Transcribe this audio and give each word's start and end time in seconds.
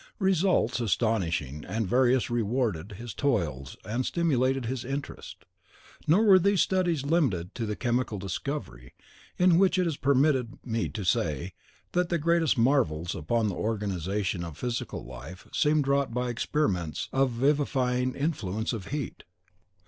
Results 0.17 0.79
astonishing 0.79 1.63
and 1.63 1.85
various 1.87 2.31
rewarded 2.31 2.93
his 2.93 3.13
toils 3.13 3.77
and 3.85 4.03
stimulated 4.03 4.65
his 4.65 4.83
interest. 4.83 5.45
Nor 6.07 6.23
were 6.23 6.39
these 6.39 6.59
studies 6.61 7.05
limited 7.05 7.53
to 7.53 7.75
chemical 7.75 8.17
discovery, 8.17 8.95
in 9.37 9.59
which 9.59 9.77
it 9.77 9.85
is 9.85 9.97
permitted 9.97 10.57
me 10.65 10.89
to 10.89 11.03
say 11.03 11.53
that 11.91 12.09
the 12.09 12.17
greatest 12.17 12.57
marvels 12.57 13.13
upon 13.13 13.47
the 13.47 13.53
organisation 13.53 14.43
of 14.43 14.57
physical 14.57 15.05
life 15.05 15.47
seemed 15.53 15.87
wrought 15.87 16.11
by 16.11 16.29
experiments 16.31 17.07
of 17.13 17.35
the 17.35 17.45
vivifying 17.45 18.15
influence 18.15 18.73
of 18.73 18.87
heat. 18.87 19.21